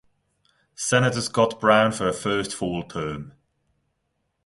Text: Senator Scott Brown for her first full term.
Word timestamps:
Senator 0.73 1.21
Scott 1.21 1.59
Brown 1.59 1.91
for 1.91 2.05
her 2.05 2.11
first 2.11 2.55
full 2.55 2.81
term. 2.81 3.33